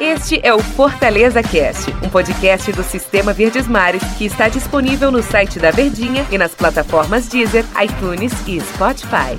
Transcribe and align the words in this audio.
Este 0.00 0.40
é 0.42 0.52
o 0.52 0.58
Fortaleza 0.58 1.42
Cast, 1.42 1.90
um 2.04 2.10
podcast 2.10 2.72
do 2.72 2.82
Sistema 2.82 3.32
Verdes 3.32 3.66
Mares 3.66 4.02
que 4.18 4.24
está 4.24 4.48
disponível 4.48 5.10
no 5.10 5.22
site 5.22 5.58
da 5.58 5.70
Verdinha 5.70 6.26
e 6.30 6.38
nas 6.38 6.54
plataformas 6.54 7.28
Deezer, 7.28 7.64
iTunes 7.82 8.32
e 8.46 8.60
Spotify. 8.60 9.38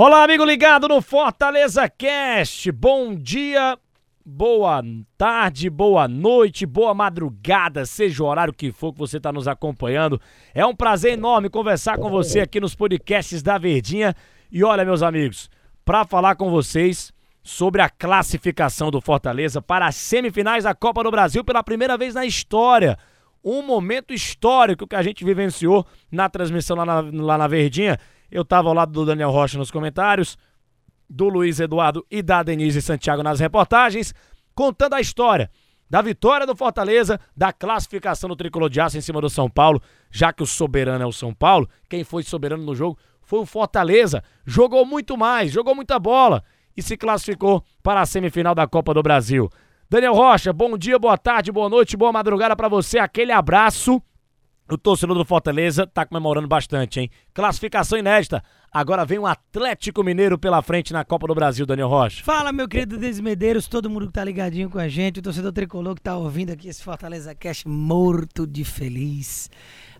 Olá, 0.00 0.22
amigo 0.22 0.44
ligado 0.44 0.86
no 0.86 1.02
Fortaleza 1.02 1.88
Cast. 1.88 2.70
Bom 2.72 3.14
dia, 3.14 3.76
boa 4.24 4.82
tarde, 5.16 5.70
boa 5.70 6.06
noite, 6.06 6.66
boa 6.66 6.94
madrugada, 6.94 7.84
seja 7.86 8.22
o 8.22 8.26
horário 8.26 8.52
que 8.52 8.70
for 8.70 8.92
que 8.92 8.98
você 8.98 9.16
está 9.16 9.32
nos 9.32 9.48
acompanhando. 9.48 10.20
É 10.54 10.64
um 10.64 10.74
prazer 10.74 11.14
enorme 11.14 11.48
conversar 11.48 11.98
com 11.98 12.10
você 12.10 12.40
aqui 12.40 12.60
nos 12.60 12.74
podcasts 12.74 13.42
da 13.42 13.58
Verdinha. 13.58 14.14
E 14.52 14.62
olha, 14.62 14.84
meus 14.84 15.02
amigos, 15.02 15.50
para 15.88 16.04
falar 16.04 16.36
com 16.36 16.50
vocês 16.50 17.14
sobre 17.42 17.80
a 17.80 17.88
classificação 17.88 18.90
do 18.90 19.00
Fortaleza 19.00 19.62
para 19.62 19.86
as 19.86 19.96
semifinais 19.96 20.64
da 20.64 20.74
Copa 20.74 21.02
do 21.02 21.10
Brasil 21.10 21.42
pela 21.42 21.64
primeira 21.64 21.96
vez 21.96 22.14
na 22.14 22.26
história. 22.26 22.98
Um 23.42 23.62
momento 23.62 24.12
histórico 24.12 24.86
que 24.86 24.94
a 24.94 25.00
gente 25.02 25.24
vivenciou 25.24 25.86
na 26.12 26.28
transmissão 26.28 26.76
lá 26.76 26.84
na, 26.84 27.00
lá 27.00 27.38
na 27.38 27.48
Verdinha. 27.48 27.98
Eu 28.30 28.42
estava 28.42 28.68
ao 28.68 28.74
lado 28.74 28.92
do 28.92 29.06
Daniel 29.06 29.30
Rocha 29.30 29.56
nos 29.56 29.70
comentários, 29.70 30.36
do 31.08 31.26
Luiz 31.30 31.58
Eduardo 31.58 32.04
e 32.10 32.20
da 32.20 32.42
Denise 32.42 32.82
Santiago 32.82 33.22
nas 33.22 33.40
reportagens, 33.40 34.12
contando 34.54 34.92
a 34.92 35.00
história 35.00 35.50
da 35.88 36.02
vitória 36.02 36.46
do 36.46 36.56
Fortaleza, 36.56 37.18
da 37.36 37.52
classificação 37.52 38.28
do 38.28 38.36
Tricolor 38.36 38.68
de 38.68 38.80
Aço 38.80 38.98
em 38.98 39.00
cima 39.00 39.20
do 39.20 39.30
São 39.30 39.48
Paulo, 39.48 39.80
já 40.10 40.32
que 40.32 40.42
o 40.42 40.46
soberano 40.46 41.02
é 41.02 41.06
o 41.06 41.12
São 41.12 41.32
Paulo, 41.32 41.68
quem 41.88 42.04
foi 42.04 42.22
soberano 42.22 42.62
no 42.62 42.74
jogo 42.74 42.98
foi 43.22 43.40
o 43.40 43.46
Fortaleza, 43.46 44.22
jogou 44.46 44.86
muito 44.86 45.16
mais, 45.16 45.50
jogou 45.50 45.74
muita 45.74 45.98
bola 45.98 46.42
e 46.76 46.82
se 46.82 46.96
classificou 46.96 47.62
para 47.82 48.00
a 48.00 48.06
semifinal 48.06 48.54
da 48.54 48.66
Copa 48.66 48.94
do 48.94 49.02
Brasil. 49.02 49.50
Daniel 49.90 50.14
Rocha, 50.14 50.52
bom 50.52 50.78
dia, 50.78 50.98
boa 50.98 51.18
tarde, 51.18 51.52
boa 51.52 51.68
noite, 51.68 51.96
boa 51.96 52.12
madrugada 52.12 52.54
para 52.54 52.68
você. 52.68 52.98
Aquele 52.98 53.32
abraço. 53.32 54.02
O 54.70 54.76
torcedor 54.76 55.16
do 55.16 55.24
Fortaleza 55.24 55.86
tá 55.86 56.04
comemorando 56.04 56.46
bastante, 56.46 57.00
hein? 57.00 57.10
Classificação 57.32 57.98
inédita. 57.98 58.42
Agora 58.70 59.02
vem 59.02 59.18
um 59.18 59.24
Atlético 59.24 60.04
Mineiro 60.04 60.38
pela 60.38 60.60
frente 60.60 60.92
na 60.92 61.04
Copa 61.06 61.26
do 61.26 61.34
Brasil, 61.34 61.64
Daniel 61.64 61.88
Rocha. 61.88 62.22
Fala, 62.22 62.52
meu 62.52 62.68
querido 62.68 62.98
Desmedeiros, 62.98 63.66
todo 63.66 63.88
mundo 63.88 64.08
que 64.08 64.12
tá 64.12 64.22
ligadinho 64.22 64.68
com 64.68 64.78
a 64.78 64.86
gente, 64.86 65.20
o 65.20 65.22
torcedor 65.22 65.52
tricolor 65.52 65.94
que 65.94 66.02
tá 66.02 66.18
ouvindo 66.18 66.50
aqui 66.50 66.68
esse 66.68 66.82
Fortaleza 66.82 67.34
Cash 67.34 67.64
morto 67.64 68.46
de 68.46 68.62
feliz, 68.62 69.50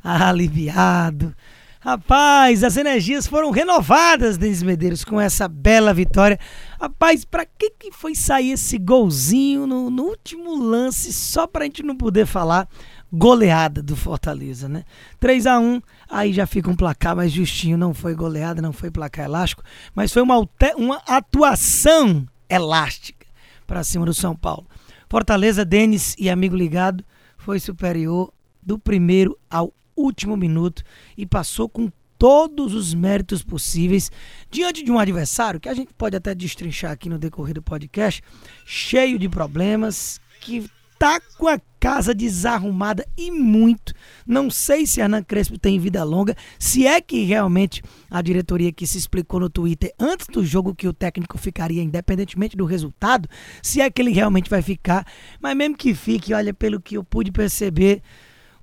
aliviado, 0.05 1.35
Rapaz, 1.81 2.65
as 2.65 2.77
energias 2.77 3.29
foram 3.29 3.53
renovadas, 3.53 4.37
Denis 4.37 4.65
Medeiros, 4.65 5.05
com 5.05 5.21
essa 5.21 5.47
bela 5.47 5.95
vitória. 5.95 6.37
Rapaz, 6.81 7.25
pra 7.25 7.47
que, 7.47 7.71
que 7.71 7.93
foi 7.93 8.17
sair 8.17 8.51
esse 8.51 8.79
golzinho 8.79 9.65
no, 9.65 9.89
no 9.89 10.03
último 10.03 10.57
lance, 10.57 11.13
só 11.13 11.47
pra 11.47 11.67
gente 11.67 11.85
não 11.85 11.97
poder 11.97 12.27
falar 12.27 12.69
goleada 13.13 13.83
do 13.83 13.97
Fortaleza, 13.97 14.69
né? 14.69 14.85
3 15.19 15.47
a 15.47 15.59
1 15.59 15.81
aí 16.11 16.33
já 16.33 16.47
fica 16.47 16.71
um 16.71 16.77
placar 16.77 17.17
mais 17.17 17.33
justinho, 17.33 17.79
não 17.79 17.95
foi 17.95 18.15
goleada, 18.15 18.61
não 18.61 18.73
foi 18.73 18.91
placar 18.91 19.25
elástico, 19.25 19.63
mas 19.95 20.13
foi 20.13 20.23
uma, 20.23 20.47
uma 20.77 20.97
atuação 21.07 22.27
elástica 22.49 23.27
para 23.67 23.85
cima 23.85 24.05
do 24.05 24.15
São 24.15 24.37
Paulo. 24.37 24.67
Fortaleza, 25.09 25.65
Denis 25.65 26.15
e 26.19 26.29
amigo 26.29 26.55
ligado, 26.55 27.05
foi 27.37 27.59
superior 27.59 28.33
do 28.63 28.79
primeiro 28.79 29.39
ao 29.51 29.73
último 29.97 30.37
minuto 30.37 30.83
e 31.17 31.25
passou 31.25 31.69
com 31.69 31.91
todos 32.19 32.75
os 32.75 32.93
méritos 32.93 33.43
possíveis 33.43 34.11
diante 34.51 34.83
de 34.83 34.91
um 34.91 34.99
adversário 34.99 35.61
que 35.61 35.69
a 35.69 35.75
gente 35.75 35.95
pode 35.95 36.17
até 36.17 36.35
destrinchar 36.35 36.91
aqui 36.91 37.09
no 37.09 37.19
decorrer 37.19 37.55
do 37.55 37.63
podcast, 37.63 38.23
cheio 38.67 39.19
de 39.19 39.29
problemas, 39.29 40.21
que 40.41 40.69
tá 40.99 41.21
com 41.39 41.47
a 41.47 41.61
casa 41.79 42.13
desarrumada 42.13 43.07
e 43.17 43.31
muito. 43.31 43.95
Não 44.27 44.51
sei 44.51 44.87
se 44.87 45.01
Hernan 45.01 45.23
Crespo 45.23 45.59
tem 45.59 45.79
vida 45.79 46.03
longa, 46.03 46.37
se 46.59 46.87
é 46.87 47.01
que 47.01 47.23
realmente 47.23 47.83
a 48.11 48.21
diretoria 48.21 48.73
que 48.73 48.87
se 48.87 48.99
explicou 48.99 49.41
no 49.41 49.49
Twitter 49.49 49.95
antes 49.99 50.27
do 50.27 50.45
jogo 50.45 50.75
que 50.75 50.89
o 50.89 50.93
técnico 50.93 51.39
ficaria 51.39 51.83
independentemente 51.83 52.57
do 52.57 52.65
resultado, 52.65 53.29
se 53.63 53.81
é 53.81 53.89
que 53.89 54.03
ele 54.03 54.11
realmente 54.11 54.51
vai 54.51 54.61
ficar, 54.61 55.07
mas 55.41 55.57
mesmo 55.57 55.77
que 55.77 55.95
fique, 55.95 56.35
olha, 56.35 56.53
pelo 56.53 56.81
que 56.81 56.97
eu 56.97 57.05
pude 57.05 57.31
perceber, 57.31 58.03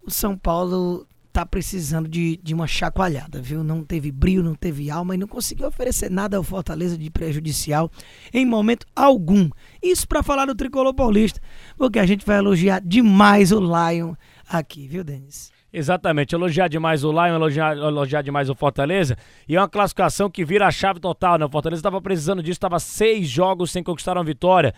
o 0.06 0.12
São 0.12 0.38
Paulo 0.38 1.08
tá 1.36 1.46
precisando 1.46 2.08
de, 2.08 2.40
de 2.42 2.54
uma 2.54 2.66
chacoalhada, 2.66 3.42
viu? 3.42 3.62
Não 3.62 3.84
teve 3.84 4.10
brilho, 4.10 4.42
não 4.42 4.56
teve 4.56 4.90
alma 4.90 5.16
e 5.16 5.18
não 5.18 5.28
conseguiu 5.28 5.68
oferecer 5.68 6.10
nada 6.10 6.38
ao 6.38 6.44
Fortaleza 6.44 6.98
de 6.98 7.10
prejudicial 7.10 7.92
em 8.34 8.46
momento 8.46 8.88
algum. 8.96 9.50
Isso 9.86 10.08
para 10.08 10.24
falar 10.24 10.46
do 10.46 10.56
tricolor 10.56 10.94
paulista, 10.94 11.40
porque 11.78 12.00
a 12.00 12.06
gente 12.06 12.26
vai 12.26 12.38
elogiar 12.38 12.82
demais 12.82 13.52
o 13.52 13.60
Lion 13.60 14.16
aqui, 14.50 14.88
viu, 14.88 15.04
Denis? 15.04 15.52
Exatamente, 15.72 16.34
elogiar 16.34 16.68
demais 16.68 17.04
o 17.04 17.12
Lion, 17.12 17.36
elogiar, 17.36 17.78
elogiar 17.78 18.22
demais 18.22 18.50
o 18.50 18.56
Fortaleza. 18.56 19.18
E 19.48 19.56
é 19.56 19.60
uma 19.60 19.70
classificação 19.70 20.30
que 20.30 20.44
vira 20.44 20.66
a 20.66 20.72
chave 20.72 21.00
total, 21.00 21.38
né? 21.38 21.46
O 21.46 21.50
Fortaleza 21.50 21.82
estava 21.82 22.02
precisando 22.02 22.42
disso, 22.42 22.58
estava 22.58 22.80
seis 22.80 23.28
jogos 23.28 23.72
sem 23.72 23.84
conquistar 23.84 24.18
uma 24.18 24.24
vitória. 24.24 24.74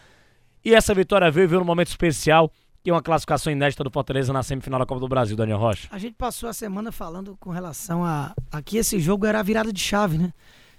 E 0.66 0.73
essa 0.73 0.94
vitória 0.94 1.29
veio, 1.31 1.47
veio 1.47 1.59
num 1.62 1.68
momento 1.68 1.89
especial 1.89 2.51
e 2.84 2.91
uma 2.91 3.01
classificação 3.01 3.53
inédita 3.53 3.84
do 3.84 3.91
Fortaleza 3.91 4.34
na 4.34 4.41
semifinal 4.41 4.79
da 4.79 4.85
Copa 4.85 5.00
do 5.00 5.07
Brasil, 5.07 5.38
Daniel 5.38 5.59
Rocha. 5.59 5.88
A 5.91 5.97
gente 5.97 6.16
passou 6.16 6.50
a 6.50 6.53
semana 6.53 6.91
falando 6.91 7.38
com 7.39 7.50
relação 7.50 8.03
a, 8.03 8.34
a 8.51 8.62
que 8.62 8.78
esse 8.78 9.00
jogo 9.00 9.25
era 9.25 9.39
a 9.39 9.44
virada 9.44 9.72
de 9.72 9.79
chave, 9.79 10.18
né? 10.18 10.34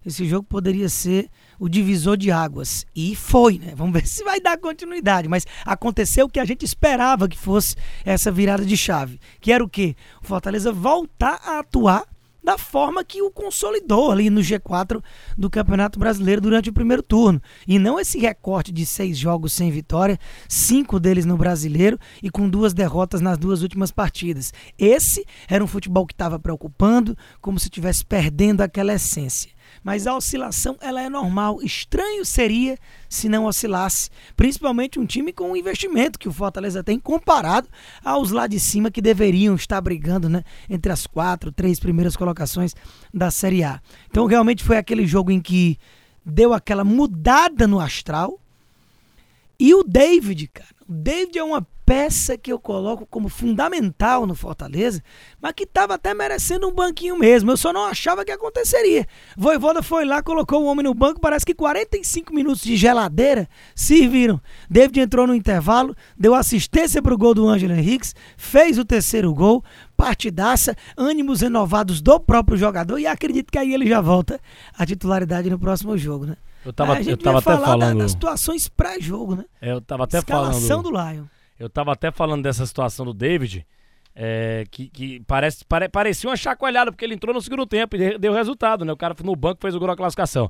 Esse 0.08 0.26
jogo 0.26 0.46
poderia 0.48 0.88
ser 0.88 1.28
o 1.60 1.68
divisor 1.68 2.16
de 2.16 2.30
águas. 2.30 2.86
E 2.96 3.14
foi, 3.14 3.58
né? 3.58 3.74
Vamos 3.76 3.92
ver 3.92 4.06
se 4.08 4.24
vai 4.24 4.40
dar 4.40 4.56
continuidade. 4.56 5.28
Mas 5.28 5.46
aconteceu 5.66 6.24
o 6.24 6.30
que 6.30 6.40
a 6.40 6.46
gente 6.46 6.64
esperava 6.64 7.28
que 7.28 7.38
fosse 7.38 7.76
essa 8.06 8.32
virada 8.32 8.64
de 8.64 8.74
chave. 8.74 9.20
Que 9.38 9.52
era 9.52 9.62
o 9.62 9.68
quê? 9.68 9.94
O 10.22 10.26
Fortaleza 10.26 10.72
voltar 10.72 11.38
a 11.44 11.58
atuar 11.58 12.06
da 12.42 12.56
forma 12.56 13.04
que 13.04 13.20
o 13.20 13.30
consolidou 13.30 14.10
ali 14.10 14.30
no 14.30 14.40
G4 14.40 15.02
do 15.36 15.50
Campeonato 15.50 15.98
Brasileiro 15.98 16.40
durante 16.40 16.70
o 16.70 16.72
primeiro 16.72 17.02
turno. 17.02 17.42
E 17.66 17.78
não 17.78 18.00
esse 18.00 18.18
recorte 18.18 18.72
de 18.72 18.86
seis 18.86 19.18
jogos 19.18 19.52
sem 19.52 19.70
vitória, 19.70 20.18
cinco 20.48 20.98
deles 20.98 21.26
no 21.26 21.36
Brasileiro 21.36 21.98
e 22.22 22.30
com 22.30 22.48
duas 22.48 22.72
derrotas 22.72 23.20
nas 23.20 23.36
duas 23.36 23.60
últimas 23.60 23.90
partidas. 23.90 24.54
Esse 24.78 25.26
era 25.46 25.62
um 25.62 25.66
futebol 25.66 26.06
que 26.06 26.14
estava 26.14 26.38
preocupando, 26.38 27.14
como 27.42 27.58
se 27.58 27.66
estivesse 27.66 28.06
perdendo 28.06 28.62
aquela 28.62 28.94
essência 28.94 29.57
mas 29.82 30.06
a 30.06 30.16
oscilação 30.16 30.76
ela 30.80 31.00
é 31.00 31.08
normal. 31.08 31.60
Estranho 31.62 32.24
seria 32.24 32.78
se 33.08 33.28
não 33.28 33.46
oscilasse, 33.46 34.10
principalmente 34.36 34.98
um 34.98 35.06
time 35.06 35.32
com 35.32 35.52
o 35.52 35.56
investimento 35.56 36.18
que 36.18 36.28
o 36.28 36.32
Fortaleza 36.32 36.84
tem 36.84 36.98
comparado 36.98 37.68
aos 38.04 38.30
lá 38.30 38.46
de 38.46 38.60
cima 38.60 38.90
que 38.90 39.00
deveriam 39.00 39.54
estar 39.54 39.80
brigando, 39.80 40.28
né, 40.28 40.42
entre 40.68 40.92
as 40.92 41.06
quatro, 41.06 41.50
três 41.50 41.80
primeiras 41.80 42.16
colocações 42.16 42.74
da 43.12 43.30
Série 43.30 43.64
A. 43.64 43.80
Então 44.10 44.26
realmente 44.26 44.62
foi 44.62 44.76
aquele 44.76 45.06
jogo 45.06 45.30
em 45.30 45.40
que 45.40 45.78
deu 46.24 46.52
aquela 46.52 46.84
mudada 46.84 47.66
no 47.66 47.80
astral. 47.80 48.38
E 49.60 49.74
o 49.74 49.82
David, 49.82 50.46
cara, 50.48 50.68
o 50.88 50.92
David 50.92 51.36
é 51.36 51.42
uma 51.42 51.66
peça 51.84 52.36
que 52.36 52.52
eu 52.52 52.60
coloco 52.60 53.06
como 53.06 53.30
fundamental 53.30 54.26
no 54.26 54.34
Fortaleza, 54.34 55.02
mas 55.40 55.52
que 55.52 55.64
estava 55.64 55.94
até 55.94 56.12
merecendo 56.12 56.68
um 56.68 56.72
banquinho 56.72 57.18
mesmo. 57.18 57.50
Eu 57.50 57.56
só 57.56 57.72
não 57.72 57.82
achava 57.84 58.26
que 58.26 58.30
aconteceria. 58.30 59.06
Voivoda 59.36 59.82
foi 59.82 60.04
lá, 60.04 60.22
colocou 60.22 60.62
o 60.62 60.66
homem 60.66 60.84
no 60.84 60.92
banco, 60.92 61.18
parece 61.18 61.46
que 61.46 61.54
45 61.54 62.32
minutos 62.32 62.62
de 62.62 62.76
geladeira 62.76 63.48
serviram. 63.74 64.38
David 64.70 65.00
entrou 65.00 65.26
no 65.26 65.34
intervalo, 65.34 65.96
deu 66.16 66.34
assistência 66.34 67.02
para 67.02 67.14
o 67.14 67.18
gol 67.18 67.34
do 67.34 67.48
Ângelo 67.48 67.72
Henriques, 67.72 68.14
fez 68.36 68.78
o 68.78 68.84
terceiro 68.84 69.32
gol, 69.34 69.64
partidaça, 69.98 70.76
ânimos 70.96 71.40
renovados 71.40 72.00
do 72.00 72.20
próprio 72.20 72.56
jogador 72.56 73.00
e 73.00 73.06
acredito 73.06 73.50
que 73.50 73.58
aí 73.58 73.74
ele 73.74 73.84
já 73.84 74.00
volta 74.00 74.40
à 74.78 74.86
titularidade 74.86 75.50
no 75.50 75.58
próximo 75.58 75.98
jogo, 75.98 76.24
né? 76.24 76.36
Eu 76.64 76.72
tava, 76.72 77.00
eu 77.02 77.16
tava 77.16 77.38
até 77.40 77.56
falando. 77.56 77.98
das 77.98 78.12
situações 78.12 78.68
pré-jogo, 78.68 79.34
né? 79.34 79.44
É, 79.60 79.72
eu 79.72 79.80
tava 79.80 80.04
até 80.04 80.18
Escalação 80.18 80.82
falando. 80.82 80.84
do 80.84 80.90
Lion. 80.90 81.24
Eu 81.58 81.68
tava 81.68 81.92
até 81.92 82.12
falando 82.12 82.44
dessa 82.44 82.64
situação 82.64 83.04
do 83.04 83.12
David, 83.12 83.66
é, 84.14 84.64
que, 84.70 84.88
que 84.88 85.20
parece, 85.26 85.64
pare, 85.64 85.88
parecia 85.88 86.30
uma 86.30 86.36
chacoalhada, 86.36 86.92
porque 86.92 87.04
ele 87.04 87.14
entrou 87.14 87.34
no 87.34 87.42
segundo 87.42 87.66
tempo 87.66 87.96
e 87.96 88.18
deu 88.18 88.32
resultado, 88.32 88.84
né? 88.84 88.92
O 88.92 88.96
cara 88.96 89.16
no 89.24 89.34
banco 89.34 89.60
fez 89.60 89.74
o 89.74 89.80
gol 89.80 89.88
da 89.88 89.96
classificação. 89.96 90.48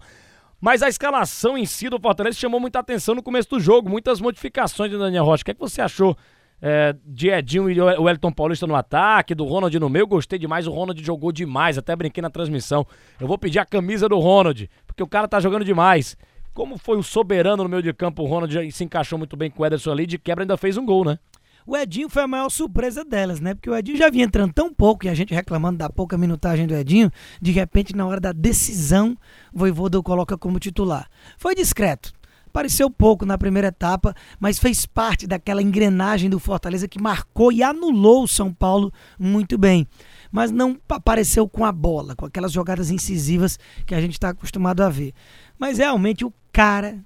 Mas 0.61 0.83
a 0.83 0.89
escalação 0.89 1.57
em 1.57 1.65
si 1.65 1.89
do 1.89 1.99
Fortaleza 1.99 2.37
chamou 2.37 2.61
muita 2.61 2.81
atenção 2.81 3.15
no 3.15 3.23
começo 3.23 3.49
do 3.49 3.59
jogo, 3.59 3.89
muitas 3.89 4.21
modificações 4.21 4.91
de 4.91 4.99
Daniel 4.99 5.25
Rocha. 5.25 5.41
O 5.41 5.45
que, 5.47 5.53
é 5.53 5.55
que 5.55 5.61
você 5.61 5.81
achou 5.81 6.15
é, 6.61 6.95
de 7.05 7.29
Edinho 7.29 7.71
e 7.71 7.81
o 7.81 8.03
Wellington 8.03 8.33
Paulista 8.33 8.67
no 8.67 8.75
ataque, 8.75 9.35
do 9.35 9.45
Ronald 9.45 9.79
no 9.79 9.89
meio? 9.89 10.07
Gostei 10.07 10.39
demais, 10.39 10.67
o 10.67 10.73
Ronald 10.73 11.03
jogou 11.05 11.33
demais, 11.33 11.79
até 11.79 11.95
brinquei 11.95 12.23
na 12.23 12.31
transmissão. 12.31 12.87
Eu 13.21 13.27
vou 13.27 13.39
pedir 13.39 13.59
a 13.59 13.65
camisa 13.65 14.09
do 14.09 14.19
Ronald, 14.19 14.69
porque 14.87 15.03
o 15.03 15.07
cara 15.07 15.29
tá 15.29 15.41
jogando 15.41 15.65
demais. 15.65 16.17
Como 16.53 16.77
foi 16.77 16.99
o 16.99 17.03
soberano 17.03 17.63
no 17.63 17.69
meio 17.69 17.83
de 17.83 17.93
campo, 17.93 18.23
o 18.23 18.27
Ronald 18.27 18.73
se 18.73 18.85
encaixou 18.85 19.19
muito 19.19 19.37
bem 19.37 19.51
com 19.51 19.63
o 19.63 19.67
Ederson 19.67 19.93
ali, 19.93 20.07
de 20.07 20.19
quebra 20.19 20.43
ainda 20.43 20.57
fez 20.57 20.77
um 20.77 20.85
gol, 20.85 21.05
né? 21.05 21.19
O 21.65 21.77
Edinho 21.77 22.09
foi 22.09 22.23
a 22.23 22.27
maior 22.27 22.49
surpresa 22.49 23.05
delas, 23.05 23.41
né? 23.41 23.55
Porque 23.55 23.69
o 23.69 23.77
Edinho 23.77 23.99
já 23.99 24.09
vinha 24.09 24.25
entrando 24.25 24.55
tão 24.55 24.73
pouco 24.73 25.05
e 25.05 25.09
a 25.11 25.15
gente 25.15 25.35
reclamando 25.35 25.77
da 25.77 25.91
pouca 25.91 26.17
minutagem 26.17 26.67
do 26.67 26.75
Edinho, 26.75 27.13
de 27.43 27.53
repente, 27.53 27.95
na 27.95 28.07
hora 28.07 28.19
da 28.19 28.33
decisão, 28.33 29.15
o 29.53 29.59
Voivoda 29.59 29.99
o 29.99 30.03
coloca 30.03 30.39
como 30.39 30.59
titular. 30.59 31.11
Foi 31.37 31.55
discreto. 31.55 32.18
Apareceu 32.59 32.91
pouco 32.91 33.25
na 33.25 33.39
primeira 33.39 33.69
etapa, 33.69 34.13
mas 34.41 34.59
fez 34.59 34.85
parte 34.85 35.29
daquela 35.29 35.63
engrenagem 35.63 36.29
do 36.29 36.41
Fortaleza 36.41 36.89
que 36.89 37.01
marcou 37.01 37.53
e 37.53 37.63
anulou 37.63 38.25
o 38.25 38.29
São 38.29 38.53
Paulo 38.53 38.93
muito 39.17 39.57
bem. 39.57 39.87
Mas 40.31 40.51
não 40.51 40.77
apareceu 40.89 41.49
com 41.49 41.65
a 41.65 41.71
bola, 41.71 42.17
com 42.17 42.27
aquelas 42.27 42.51
jogadas 42.51 42.91
incisivas 42.91 43.61
que 43.87 43.95
a 43.95 44.01
gente 44.01 44.15
está 44.15 44.31
acostumado 44.31 44.83
a 44.83 44.89
ver. 44.89 45.15
Mas 45.57 45.79
realmente 45.79 46.25
o 46.25 46.33
cara 46.53 46.99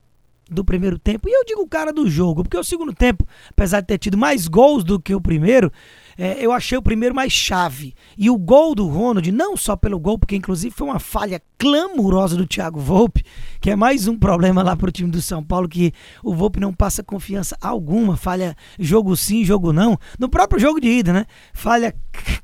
do 0.50 0.64
primeiro 0.64 0.98
tempo, 0.98 1.28
e 1.28 1.32
eu 1.32 1.44
digo 1.44 1.60
o 1.60 1.68
cara 1.68 1.92
do 1.92 2.08
jogo, 2.08 2.42
porque 2.42 2.56
o 2.56 2.64
segundo 2.64 2.94
tempo, 2.94 3.26
apesar 3.50 3.80
de 3.80 3.88
ter 3.88 3.98
tido 3.98 4.16
mais 4.16 4.48
gols 4.48 4.82
do 4.82 4.98
que 4.98 5.14
o 5.14 5.20
primeiro, 5.20 5.70
é, 6.16 6.44
eu 6.44 6.52
achei 6.52 6.76
o 6.76 6.82
primeiro 6.82 7.14
mais 7.14 7.32
chave. 7.32 7.94
E 8.16 8.28
o 8.30 8.38
gol 8.38 8.74
do 8.74 8.86
Ronald, 8.86 9.30
não 9.32 9.56
só 9.56 9.76
pelo 9.76 9.98
gol, 9.98 10.18
porque 10.18 10.36
inclusive 10.36 10.74
foi 10.74 10.86
uma 10.86 10.98
falha 10.98 11.42
clamorosa 11.58 12.36
do 12.36 12.46
Thiago 12.46 12.80
Volpe, 12.80 13.24
que 13.60 13.70
é 13.70 13.76
mais 13.76 14.08
um 14.08 14.18
problema 14.18 14.62
lá 14.62 14.76
pro 14.76 14.90
time 14.90 15.10
do 15.10 15.22
São 15.22 15.42
Paulo, 15.42 15.68
que 15.68 15.92
o 16.22 16.34
Volpe 16.34 16.58
não 16.58 16.72
passa 16.72 17.02
confiança 17.02 17.56
alguma, 17.60 18.16
falha 18.16 18.56
jogo 18.78 19.16
sim, 19.16 19.44
jogo 19.44 19.72
não. 19.72 19.98
No 20.18 20.28
próprio 20.28 20.60
jogo 20.60 20.80
de 20.80 20.88
ida, 20.88 21.12
né? 21.12 21.26
Falha 21.52 21.94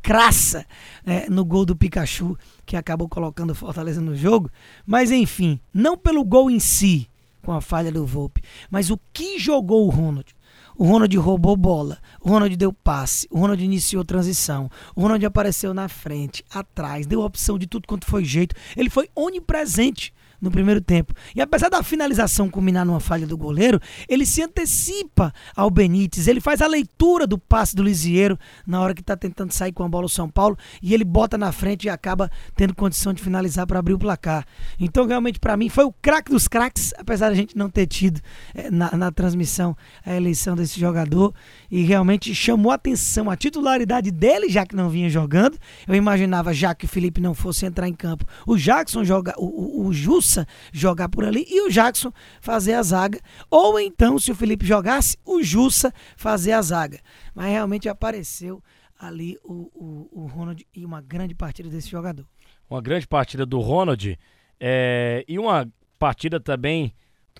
crassa 0.02 0.64
é, 1.04 1.28
no 1.28 1.44
gol 1.44 1.64
do 1.64 1.76
Pikachu, 1.76 2.36
que 2.64 2.76
acabou 2.76 3.08
colocando 3.08 3.50
o 3.50 3.54
Fortaleza 3.54 4.00
no 4.00 4.14
jogo. 4.14 4.50
Mas 4.86 5.10
enfim, 5.10 5.60
não 5.72 5.96
pelo 5.96 6.24
gol 6.24 6.50
em 6.50 6.58
si, 6.58 7.08
com 7.42 7.52
a 7.52 7.60
falha 7.60 7.90
do 7.90 8.04
Volpe, 8.04 8.42
mas 8.70 8.90
o 8.90 9.00
que 9.12 9.38
jogou 9.38 9.86
o 9.86 9.90
Ronald. 9.90 10.34
O 10.78 10.84
Ronald 10.84 11.16
roubou 11.18 11.56
bola. 11.56 11.98
O 12.20 12.28
Ronald 12.28 12.56
deu 12.56 12.72
passe. 12.72 13.26
O 13.32 13.40
Ronald 13.40 13.60
iniciou 13.64 14.04
transição. 14.04 14.70
O 14.94 15.02
Ronald 15.02 15.26
apareceu 15.26 15.74
na 15.74 15.88
frente, 15.88 16.44
atrás, 16.48 17.04
deu 17.04 17.20
opção 17.22 17.58
de 17.58 17.66
tudo 17.66 17.88
quanto 17.88 18.06
foi 18.06 18.24
jeito. 18.24 18.54
Ele 18.76 18.88
foi 18.88 19.08
onipresente 19.12 20.14
no 20.40 20.50
primeiro 20.50 20.80
tempo. 20.80 21.12
E 21.34 21.40
apesar 21.40 21.68
da 21.68 21.82
finalização 21.82 22.48
culminar 22.48 22.84
numa 22.84 23.00
falha 23.00 23.26
do 23.26 23.36
goleiro, 23.36 23.80
ele 24.08 24.24
se 24.24 24.42
antecipa 24.42 25.32
ao 25.54 25.70
Benítez, 25.70 26.28
ele 26.28 26.40
faz 26.40 26.62
a 26.62 26.66
leitura 26.66 27.26
do 27.26 27.38
passe 27.38 27.74
do 27.74 27.82
Lisieiro 27.82 28.38
na 28.66 28.80
hora 28.80 28.94
que 28.94 29.00
está 29.00 29.16
tentando 29.16 29.52
sair 29.52 29.72
com 29.72 29.82
a 29.82 29.88
bola 29.88 30.06
o 30.06 30.08
São 30.08 30.28
Paulo 30.28 30.56
e 30.82 30.94
ele 30.94 31.04
bota 31.04 31.36
na 31.36 31.52
frente 31.52 31.84
e 31.84 31.90
acaba 31.90 32.30
tendo 32.54 32.74
condição 32.74 33.12
de 33.12 33.22
finalizar 33.22 33.66
para 33.66 33.78
abrir 33.78 33.94
o 33.94 33.98
placar. 33.98 34.46
Então, 34.78 35.06
realmente, 35.06 35.40
para 35.40 35.56
mim, 35.56 35.68
foi 35.68 35.84
o 35.84 35.92
craque 35.92 36.30
dos 36.30 36.46
craques, 36.46 36.94
apesar 36.96 37.28
da 37.28 37.34
gente 37.34 37.56
não 37.56 37.68
ter 37.68 37.86
tido 37.86 38.20
é, 38.54 38.70
na, 38.70 38.92
na 38.92 39.10
transmissão 39.10 39.76
a 40.04 40.14
eleição 40.14 40.54
desse 40.54 40.78
jogador 40.78 41.34
e 41.70 41.82
realmente 41.82 42.34
chamou 42.34 42.70
a 42.70 42.76
atenção 42.76 43.30
a 43.30 43.36
titularidade 43.36 44.10
dele, 44.10 44.48
já 44.48 44.64
que 44.64 44.76
não 44.76 44.88
vinha 44.88 45.10
jogando. 45.10 45.58
Eu 45.86 45.94
imaginava, 45.94 46.52
já 46.54 46.74
que 46.74 46.84
o 46.84 46.88
Felipe 46.88 47.20
não 47.20 47.34
fosse 47.34 47.66
entrar 47.66 47.88
em 47.88 47.94
campo, 47.94 48.24
o 48.46 48.56
Jackson 48.56 49.04
joga, 49.04 49.34
o, 49.36 49.82
o, 49.82 49.86
o 49.86 49.92
Jus 49.92 50.27
jogar 50.72 51.08
por 51.08 51.24
ali 51.24 51.46
e 51.48 51.60
o 51.62 51.70
Jackson 51.70 52.12
fazer 52.40 52.74
a 52.74 52.82
zaga. 52.82 53.20
Ou 53.50 53.78
então, 53.78 54.18
se 54.18 54.30
o 54.30 54.34
Felipe 54.34 54.66
jogasse, 54.66 55.18
o 55.24 55.42
Jussa 55.42 55.92
fazer 56.16 56.52
a 56.52 56.62
zaga. 56.62 57.00
Mas 57.34 57.46
realmente 57.46 57.88
apareceu 57.88 58.62
ali 58.98 59.38
o, 59.44 59.70
o, 59.74 60.22
o 60.22 60.26
Ronald 60.26 60.66
e 60.74 60.84
uma 60.84 61.00
grande 61.00 61.34
partida 61.34 61.68
desse 61.68 61.88
jogador. 61.88 62.26
Uma 62.68 62.82
grande 62.82 63.06
partida 63.06 63.46
do 63.46 63.60
Ronald 63.60 64.18
é, 64.60 65.24
e 65.28 65.38
uma 65.38 65.70
partida 65.98 66.40
também 66.40 66.94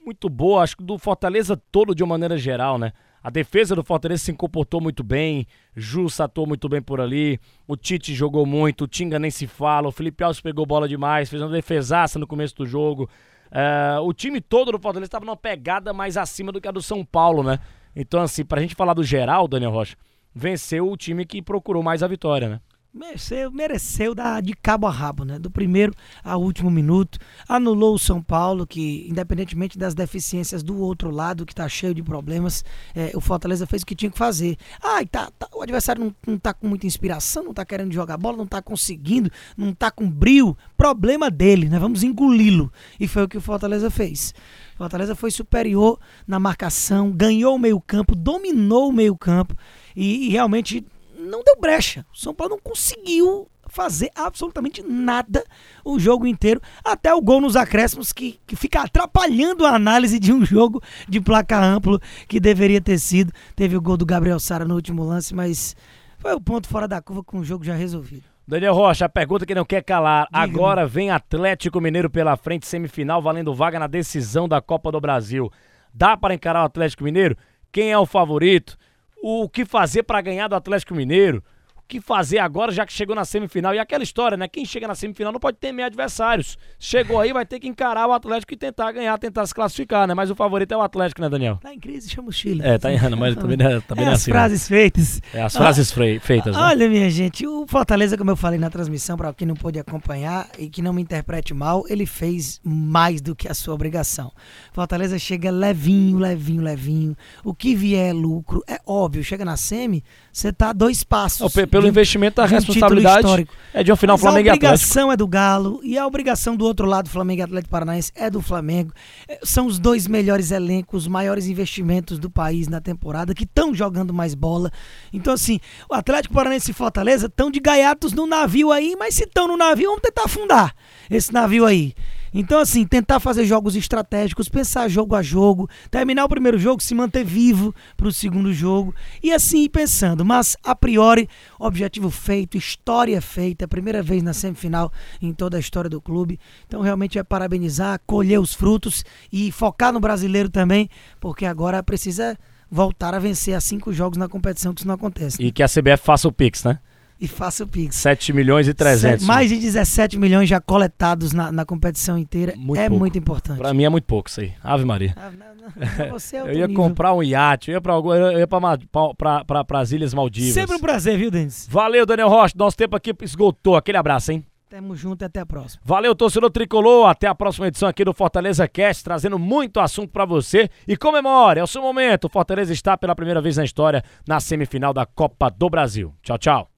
muito 0.05 0.29
boa, 0.29 0.63
acho 0.63 0.77
que 0.77 0.85
do 0.85 0.97
Fortaleza 0.97 1.57
todo 1.71 1.95
de 1.95 2.03
uma 2.03 2.15
maneira 2.15 2.39
geral, 2.39 2.79
né? 2.79 2.93
A 3.23 3.31
defesa 3.31 3.75
do 3.75 3.83
Fortaleza 3.83 4.25
se 4.25 4.33
comportou 4.33 4.81
muito 4.81 5.03
bem, 5.03 5.47
Jussa 5.75 6.25
atuou 6.25 6.47
muito 6.47 6.69
bem 6.69 6.81
por 6.81 7.01
ali, 7.01 7.41
o 7.67 7.77
Tite 7.77 8.15
jogou 8.15 8.47
muito, 8.47 8.85
o 8.85 8.89
Tinga 8.89 9.19
nem 9.19 9.31
se 9.31 9.47
fala, 9.47 9.89
o 9.89 9.93
Felipe 9.93 10.23
Alves 10.23 10.41
pegou 10.41 10.65
bola 10.65 10.89
demais, 10.89 11.29
fez 11.29 11.43
uma 11.43 11.51
defesaça 11.51 12.19
no 12.19 12.27
começo 12.27 12.55
do 12.55 12.67
jogo. 12.67 13.11
Uh, 13.49 14.03
o 14.03 14.13
time 14.13 14.41
todo 14.41 14.71
do 14.71 14.79
Fortaleza 14.79 15.09
estava 15.09 15.25
numa 15.25 15.37
pegada 15.37 15.93
mais 15.93 16.17
acima 16.17 16.53
do 16.53 16.61
que 16.61 16.69
a 16.69 16.71
do 16.71 16.83
São 16.83 17.05
Paulo, 17.05 17.43
né? 17.43 17.59
Então, 17.97 18.21
assim, 18.21 18.45
pra 18.45 18.61
gente 18.61 18.75
falar 18.75 18.95
do 18.95 19.03
geral, 19.03 19.49
Daniel 19.49 19.73
Rocha, 19.73 19.97
venceu 20.35 20.91
o 20.91 20.97
time 20.97 21.25
que 21.25 21.43
procurou 21.43 21.83
mais 21.83 22.03
a 22.03 22.07
vitória, 22.07 22.49
né? 22.49 22.61
Mereceu, 22.99 23.51
mereceu 23.51 24.15
de 24.43 24.55
cabo 24.55 24.87
a 24.87 24.91
rabo, 24.91 25.25
né? 25.25 25.39
Do 25.39 25.51
primeiro 25.51 25.95
ao 26.23 26.43
último 26.43 26.71
minuto. 26.71 27.19
Anulou 27.49 27.95
o 27.95 27.99
São 27.99 28.21
Paulo, 28.21 28.67
que, 28.67 29.07
independentemente 29.09 29.79
das 29.79 29.95
deficiências 29.95 30.63
do 30.63 30.79
outro 30.81 31.11
lado, 31.11 31.47
que 31.47 31.55
tá 31.55 31.69
cheio 31.69 31.95
de 31.95 32.03
problemas, 32.03 32.65
é, 32.95 33.13
o 33.15 33.21
Fortaleza 33.21 33.67
fez 33.67 33.83
o 33.83 33.87
que 33.87 33.95
tinha 33.95 34.11
que 34.11 34.19
fazer. 34.19 34.57
Ah, 34.83 35.01
tá, 35.11 35.31
tá, 35.39 35.49
o 35.55 35.63
adversário 35.63 36.05
não, 36.05 36.15
não 36.27 36.39
tá 36.39 36.53
com 36.53 36.67
muita 36.67 36.87
inspiração, 36.87 37.45
não 37.45 37.55
tá 37.55 37.65
querendo 37.65 37.93
jogar 37.93 38.17
bola, 38.17 38.37
não 38.37 38.47
tá 38.47 38.61
conseguindo, 38.61 39.31
não 39.57 39.73
tá 39.73 39.91
com 39.91 40.11
brilho. 40.11 40.57
Problema 40.77 41.31
dele, 41.31 41.69
né? 41.69 41.79
Vamos 41.79 42.03
engoli-lo. 42.03 42.73
E 42.99 43.07
foi 43.07 43.23
o 43.23 43.29
que 43.29 43.39
o 43.39 43.41
Fortaleza 43.41 43.91
fez. 43.91 44.35
O 44.75 44.79
Fortaleza 44.79 45.15
foi 45.15 45.31
superior 45.31 45.99
na 46.27 46.39
marcação, 46.39 47.11
ganhou 47.11 47.57
o 47.57 47.59
meio-campo, 47.59 48.15
dominou 48.15 48.89
o 48.89 48.93
meio-campo 48.93 49.57
e, 49.95 50.27
e 50.27 50.29
realmente 50.31 50.85
não 51.29 51.45
deu 51.45 51.57
brecha. 51.61 52.05
O 52.13 52.17
São 52.17 52.35
Paulo 52.35 52.55
não 52.55 52.61
conseguiu 52.61 53.49
fazer 53.69 54.11
absolutamente 54.15 54.83
nada 54.83 55.45
o 55.85 55.99
jogo 55.99 56.27
inteiro, 56.27 56.61
até 56.83 57.15
o 57.15 57.21
gol 57.21 57.41
nos 57.41 57.55
acréscimos 57.55 58.13
que, 58.13 58.41
que 58.47 58.57
fica 58.57 58.81
atrapalhando 58.81 59.67
a 59.67 59.75
análise 59.75 60.19
de 60.19 60.33
um 60.33 60.45
jogo 60.45 60.83
de 61.09 61.21
placa 61.21 61.63
amplo 61.63 62.01
que 62.27 62.41
deveria 62.41 62.81
ter 62.81 62.99
sido. 62.99 63.33
Teve 63.55 63.77
o 63.77 63.81
gol 63.81 63.97
do 63.97 64.07
Gabriel 64.07 64.41
Sara 64.41 64.65
no 64.65 64.75
último 64.75 65.05
lance, 65.05 65.35
mas 65.35 65.77
foi 66.19 66.35
o 66.35 66.41
ponto 66.41 66.67
fora 66.69 66.89
da 66.89 67.01
curva 67.01 67.23
com 67.23 67.39
o 67.39 67.45
jogo 67.45 67.65
já 67.65 67.75
resolvido. 67.75 68.25
Daniel 68.47 68.75
Rocha, 68.75 69.05
a 69.05 69.11
pergunta 69.11 69.45
que 69.45 69.55
não 69.55 69.65
quer 69.65 69.83
calar. 69.83 70.27
Diga 70.27 70.43
Agora 70.43 70.87
vem 70.87 71.11
Atlético 71.11 71.83
Mineiro 71.83 72.09
pela 72.09 72.35
frente, 72.35 72.67
semifinal, 72.67 73.21
valendo 73.21 73.55
vaga 73.55 73.79
na 73.79 73.87
decisão 73.87 74.49
da 74.49 74.63
Copa 74.63 74.91
do 74.91 75.01
Brasil. 75.01 75.53
Dá 75.93 76.17
para 76.17 76.33
encarar 76.33 76.63
o 76.63 76.67
Atlético 76.67 77.05
Mineiro? 77.05 77.37
Quem 77.71 77.93
é 77.93 77.99
o 77.99 78.07
favorito? 78.07 78.79
O 79.23 79.49
que 79.49 79.65
fazer 79.65 80.03
para 80.03 80.21
ganhar 80.21 80.49
do 80.49 80.55
Atlético 80.55 80.95
Mineiro, 80.95 81.43
que 81.89 82.01
fazer 82.01 82.39
agora, 82.39 82.71
já 82.71 82.85
que 82.85 82.93
chegou 82.93 83.17
na 83.17 83.25
semifinal. 83.25 83.75
E 83.75 83.79
aquela 83.79 84.05
história, 84.05 84.37
né? 84.37 84.47
Quem 84.47 84.65
chega 84.65 84.87
na 84.87 84.95
semifinal 84.95 85.33
não 85.33 85.41
pode 85.41 85.57
ter 85.57 85.73
meio 85.73 85.87
adversários. 85.87 86.59
Chegou 86.79 87.19
aí, 87.19 87.33
vai 87.33 87.47
ter 87.47 87.59
que 87.59 87.67
encarar 87.67 88.07
o 88.07 88.13
Atlético 88.13 88.53
e 88.53 88.57
tentar 88.57 88.93
ganhar, 88.93 89.17
tentar 89.19 89.47
se 89.47 89.55
classificar, 89.55 90.07
né? 90.07 90.15
Mas 90.15 90.31
o 90.31 90.35
favorito 90.35 90.73
é 90.73 90.77
o 90.77 90.83
Atlético, 90.83 91.23
né, 91.23 91.29
Daniel? 91.29 91.57
Tá 91.57 91.73
em 91.73 91.81
crise, 91.81 92.11
chama 92.11 92.29
o 92.29 92.33
Chile. 92.33 92.61
É, 92.63 92.77
tá 92.77 92.93
errando, 92.93 93.17
mas 93.17 93.35
também, 93.35 93.57
é, 93.61 93.81
também 93.81 94.05
é, 94.05 94.09
é 94.09 94.13
as 94.13 94.21
assim. 94.21 94.31
As 94.31 94.37
frases 94.37 94.71
né? 94.71 94.77
feitas. 94.77 95.23
É, 95.33 95.43
as 95.43 95.57
frases 95.57 95.93
ah, 95.93 96.21
feitas. 96.21 96.55
Né? 96.55 96.63
Olha, 96.63 96.89
minha 96.89 97.11
gente, 97.11 97.47
o 97.47 97.67
Fortaleza, 97.67 98.19
como 98.19 98.31
eu 98.31 98.37
falei 98.37 98.59
na 98.59 98.69
transmissão, 98.69 99.17
para 99.17 99.33
quem 99.33 99.49
não 99.49 99.55
pôde 99.55 99.79
acompanhar 99.79 100.47
e 100.59 100.69
que 100.69 100.83
não 100.83 100.93
me 100.93 101.01
interprete 101.01 101.55
mal, 101.55 101.85
ele 101.89 102.05
fez 102.05 102.61
mais 102.63 103.23
do 103.23 103.35
que 103.35 103.49
a 103.49 103.55
sua 103.55 103.75
obrigação. 103.75 104.31
Fortaleza 104.73 105.19
chega 105.19 105.51
levinho, 105.51 106.19
levinho, 106.19 106.63
levinho. 106.63 107.17
O 107.43 107.55
que 107.55 107.75
vier 107.75 108.11
é 108.11 108.13
lucro, 108.13 108.63
é 108.69 108.79
óbvio, 108.87 109.25
chega 109.25 109.45
na 109.45 109.57
semi, 109.57 110.05
você 110.33 110.53
tá 110.53 110.73
dois 110.73 111.03
passos. 111.03 111.41
Pelo 111.79 111.85
de, 111.85 111.89
investimento, 111.89 112.41
a 112.41 112.47
responsabilidade 112.47 113.49
é 113.73 113.83
de 113.83 113.93
um 113.93 113.97
final 113.97 114.15
Mas 114.15 114.21
Flamengo 114.21 114.47
e 114.47 114.51
Atlético. 114.51 114.67
A 114.67 114.69
obrigação 114.69 115.13
é 115.13 115.17
do 115.17 115.27
Galo 115.27 115.81
e 115.83 115.99
a 115.99 116.07
obrigação 116.07 116.57
do 116.57 116.65
outro 116.65 116.87
lado, 116.87 117.09
Flamengo 117.09 117.41
e 117.41 117.45
Atlético 117.45 117.71
Paranaense, 117.71 118.13
é 118.15 118.29
do 118.29 118.41
Flamengo. 118.43 118.93
É, 119.27 119.39
são 119.43 119.67
os 119.67 119.79
dois 119.79 120.07
melhores 120.07 120.51
elencos, 120.51 121.03
os 121.03 121.09
maiores 121.09 121.47
investimentos 121.47 122.19
do 122.19 122.29
país 122.29 122.69
na 122.69 122.81
temporada, 122.81 123.35
que 123.35 123.45
estão 123.45 123.75
jogando 123.75 124.13
mais 124.13 124.35
bola. 124.35 124.71
Então, 125.13 125.33
assim, 125.33 125.61
o 125.89 125.95
Atlético 125.95 126.35
Paranaense 126.35 126.71
e 126.71 126.75
Fortaleza 126.75 127.27
estão 127.27 127.51
de 127.51 127.61
gaiatos 127.61 128.13
no 128.13 128.27
navio 128.27 128.73
aí, 128.73 128.97
mas 128.99 129.15
se 129.15 129.25
estão 129.25 129.49
no 129.49 129.57
navio, 129.57 129.89
vamos 129.89 130.03
tentar 130.03 130.25
afundar 130.25 130.75
esse 131.11 131.33
navio 131.33 131.65
aí. 131.65 131.95
Então, 132.33 132.61
assim, 132.61 132.87
tentar 132.87 133.21
fazer 133.21 133.45
jogos 133.45 133.77
estratégicos, 133.77 134.49
pensar 134.49 134.89
jogo 134.89 135.15
a 135.15 135.23
jogo, 135.23 135.69
terminar 135.91 136.25
o 136.25 136.29
primeiro 136.29 136.59
jogo, 136.59 136.83
se 136.83 136.95
manter 136.95 137.25
vivo 137.25 137.75
para 137.97 138.09
o 138.09 138.13
segundo 138.13 138.53
jogo 138.53 138.95
e 139.23 139.33
assim 139.33 139.63
ir 139.65 139.69
pensando. 139.69 140.25
Mas, 140.25 140.57
a 140.63 140.75
priori, 140.75 141.29
objetivo 141.59 142.11
feito, 142.11 142.57
história 142.57 143.21
feita, 143.21 143.69
primeira 143.69 144.03
vez 144.03 144.23
na 144.23 144.33
semifinal 144.33 144.93
em 145.21 145.33
toda 145.33 145.57
a 145.57 145.61
história 145.61 145.91
do 145.91 146.01
clube. 146.01 146.39
Então, 146.67 146.81
realmente 146.81 147.19
é 147.19 147.23
parabenizar, 147.23 148.01
colher 148.07 148.41
os 148.41 148.55
frutos 148.55 149.05
e 149.33 149.51
focar 149.53 149.93
no 149.93 150.01
brasileiro 150.01 150.49
também, 150.49 150.89
porque 151.21 151.47
agora 151.47 151.83
precisa 151.83 152.37
voltar 152.71 153.15
a 153.15 153.19
vencer 153.19 153.55
a 153.55 153.61
cinco 153.61 153.93
jogos 153.93 154.19
na 154.19 154.29
competição, 154.29 154.75
que 154.75 154.81
isso 154.81 154.89
não 154.89 154.95
acontece. 154.95 155.43
E 155.43 155.51
que 155.51 155.63
a 155.63 155.69
CBF 155.69 156.05
faça 156.05 156.29
o 156.29 156.33
Pix, 156.33 156.65
né? 156.65 156.79
E 157.21 157.27
faça 157.27 157.65
o 157.65 157.67
Pix. 157.67 157.97
7 157.97 158.33
milhões 158.33 158.69
e 158.69 158.75
300. 158.75 159.27
Mais 159.27 159.49
de 159.49 159.59
17 159.59 160.19
milhões 160.19 160.49
já 160.49 160.61
coletados 160.61 161.33
na, 161.33 161.51
na 161.51 161.65
competição 161.65 162.17
inteira. 162.17 162.55
Muito 162.57 162.81
é 162.81 162.89
pouco. 162.89 163.01
muito 163.01 163.19
importante. 163.19 163.59
Pra 163.59 163.75
mim 163.75 163.85
é 163.85 163.89
muito 163.89 164.05
pouco 164.05 164.29
isso 164.29 164.41
aí. 164.41 164.53
Ave 164.63 164.85
Maria. 164.85 165.15
Ah, 165.17 165.31
não, 165.31 165.47
não, 165.57 166.11
você 166.11 166.37
é 166.37 166.41
eu 166.43 166.53
ia 166.53 166.67
nível. 166.67 166.83
comprar 166.83 167.13
um 167.13 167.23
iate, 167.23 167.71
eu 167.71 167.75
ia 167.75 167.81
pra, 167.81 169.81
as 169.81 169.93
Ilhas 169.93 170.15
Maldivas. 170.15 170.55
Sempre 170.55 170.77
um 170.77 170.81
prazer, 170.81 171.19
viu, 171.19 171.31
Denis? 171.31 171.67
Valeu, 171.71 172.07
Daniel 172.07 172.29
Rocha. 172.29 172.55
Nosso 172.57 172.77
tempo 172.77 172.97
aqui 172.97 173.15
esgotou. 173.23 173.77
Aquele 173.77 173.99
abraço, 173.99 174.33
hein? 174.33 174.45
Tamo 174.69 174.95
junto 174.95 175.23
e 175.23 175.25
até 175.25 175.41
a 175.41 175.47
próxima. 175.47 175.81
Valeu, 175.83 176.15
torcedor 176.15 176.51
tricolor. 176.51 177.09
Até 177.09 177.27
a 177.27 177.35
próxima 177.35 177.69
edição 177.69 177.89
aqui 177.89 178.05
do 178.05 178.13
Fortaleza 178.13 178.69
Cast, 178.69 179.03
trazendo 179.03 179.39
muito 179.39 179.81
assunto 179.81 180.11
para 180.11 180.27
você. 180.27 180.69
E 180.87 180.95
comemore, 180.95 181.59
é 181.59 181.63
o 181.63 181.67
seu 181.67 181.81
momento. 181.81 182.27
O 182.27 182.29
Fortaleza 182.29 182.73
está 182.73 182.97
pela 182.97 183.15
primeira 183.15 183.41
vez 183.41 183.57
na 183.57 183.65
história 183.65 184.05
na 184.27 184.39
semifinal 184.41 184.93
da 184.93 185.07
Copa 185.07 185.51
do 185.51 185.71
Brasil. 185.71 186.15
Tchau, 186.23 186.37
tchau. 186.37 186.78